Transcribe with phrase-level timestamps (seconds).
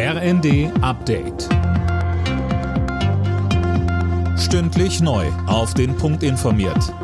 [0.00, 1.48] RND Update.
[4.38, 5.26] Stündlich neu.
[5.48, 6.94] Auf den Punkt informiert.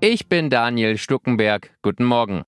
[0.00, 1.70] Ich bin Daniel Stuckenberg.
[1.82, 2.42] Guten Morgen.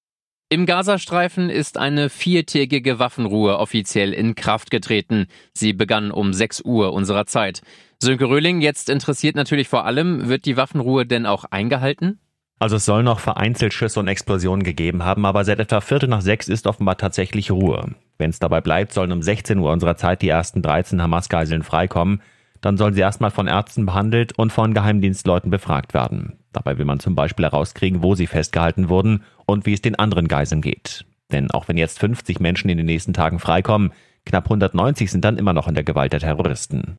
[0.48, 5.28] Im Gazastreifen ist eine viertägige Waffenruhe offiziell in Kraft getreten.
[5.52, 7.60] Sie begann um 6 Uhr unserer Zeit.
[8.00, 12.18] Sönke Röhling, jetzt interessiert natürlich vor allem, wird die Waffenruhe denn auch eingehalten?
[12.58, 16.22] Also es soll noch vereinzelt Schüsse und Explosionen gegeben haben, aber seit etwa Viertel nach
[16.22, 17.94] sechs ist offenbar tatsächlich Ruhe.
[18.18, 22.20] Wenn es dabei bleibt, sollen um 16 Uhr unserer Zeit die ersten 13 Hamas-Geiseln freikommen.
[22.60, 26.38] Dann sollen sie erstmal von Ärzten behandelt und von Geheimdienstleuten befragt werden.
[26.52, 30.26] Dabei will man zum Beispiel herauskriegen, wo sie festgehalten wurden und wie es den anderen
[30.26, 31.06] Geiseln geht.
[31.30, 33.92] Denn auch wenn jetzt 50 Menschen in den nächsten Tagen freikommen,
[34.26, 36.98] knapp 190 sind dann immer noch in der Gewalt der Terroristen.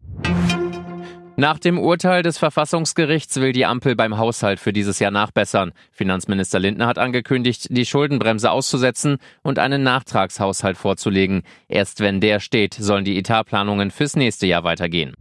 [1.39, 5.71] Nach dem Urteil des Verfassungsgerichts will die Ampel beim Haushalt für dieses Jahr nachbessern.
[5.89, 11.43] Finanzminister Lindner hat angekündigt, die Schuldenbremse auszusetzen und einen Nachtragshaushalt vorzulegen.
[11.69, 15.13] Erst wenn der steht, sollen die Etatplanungen fürs nächste Jahr weitergehen.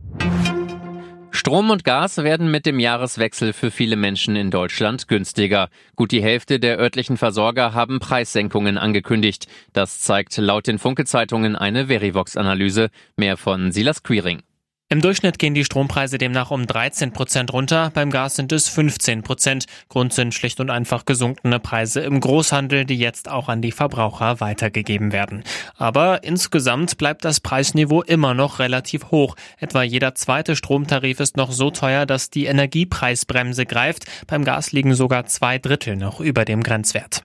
[1.31, 5.69] Strom und Gas werden mit dem Jahreswechsel für viele Menschen in Deutschland günstiger.
[5.95, 9.47] Gut die Hälfte der örtlichen Versorger haben Preissenkungen angekündigt.
[9.73, 12.91] Das zeigt laut den Funke-Zeitungen eine Verivox-Analyse.
[13.15, 14.43] Mehr von Silas Quiring.
[14.91, 19.23] Im Durchschnitt gehen die Strompreise demnach um 13 Prozent runter, beim Gas sind es 15
[19.23, 19.67] Prozent.
[19.91, 24.41] Grund sind schlicht und einfach gesunkene Preise im Großhandel, die jetzt auch an die Verbraucher
[24.41, 25.45] weitergegeben werden.
[25.77, 29.37] Aber insgesamt bleibt das Preisniveau immer noch relativ hoch.
[29.59, 34.07] Etwa jeder zweite Stromtarif ist noch so teuer, dass die Energiepreisbremse greift.
[34.27, 37.25] Beim Gas liegen sogar zwei Drittel noch über dem Grenzwert.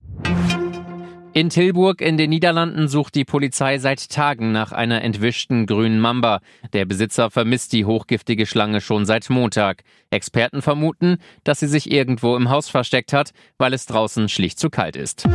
[1.36, 6.42] In Tilburg in den Niederlanden sucht die Polizei seit Tagen nach einer entwischten grünen Mamba.
[6.74, 9.82] Der Besitzer vermisst die hochgiftige Schlange schon seit Montag.
[10.12, 14.70] Experten vermuten, dass sie sich irgendwo im Haus versteckt hat, weil es draußen schlicht zu
[14.70, 15.28] kalt ist.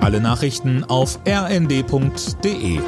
[0.00, 2.78] Alle Nachrichten auf rnd.de